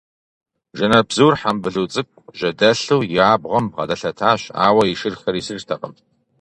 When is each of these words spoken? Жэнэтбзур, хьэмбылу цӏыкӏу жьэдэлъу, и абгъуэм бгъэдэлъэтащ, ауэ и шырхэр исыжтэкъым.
Жэнэтбзур, 0.77 1.33
хьэмбылу 1.41 1.85
цӏыкӏу 1.93 2.25
жьэдэлъу, 2.37 3.01
и 3.15 3.17
абгъуэм 3.31 3.65
бгъэдэлъэтащ, 3.71 4.41
ауэ 4.65 4.83
и 4.91 4.95
шырхэр 4.99 5.35
исыжтэкъым. 5.39 5.93